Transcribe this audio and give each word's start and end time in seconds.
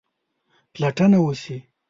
پلټنه 0.73 1.17
وسي. 1.25 1.57